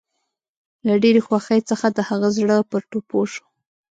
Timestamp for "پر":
2.69-2.81